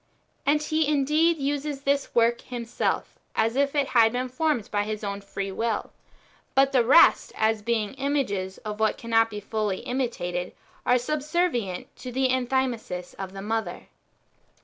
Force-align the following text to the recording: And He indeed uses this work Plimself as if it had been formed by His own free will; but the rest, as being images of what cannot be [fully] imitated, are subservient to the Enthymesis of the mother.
And 0.47 0.63
He 0.63 0.87
indeed 0.87 1.37
uses 1.37 1.81
this 1.81 2.15
work 2.15 2.39
Plimself 2.39 3.03
as 3.35 3.55
if 3.55 3.75
it 3.75 3.89
had 3.89 4.13
been 4.13 4.29
formed 4.29 4.71
by 4.71 4.81
His 4.81 5.03
own 5.03 5.21
free 5.21 5.51
will; 5.51 5.91
but 6.55 6.71
the 6.71 6.83
rest, 6.83 7.31
as 7.35 7.61
being 7.61 7.93
images 7.93 8.57
of 8.65 8.79
what 8.79 8.97
cannot 8.97 9.29
be 9.29 9.39
[fully] 9.39 9.81
imitated, 9.81 10.53
are 10.87 10.97
subservient 10.97 11.95
to 11.97 12.11
the 12.11 12.29
Enthymesis 12.29 13.13
of 13.19 13.33
the 13.33 13.43
mother. 13.43 13.89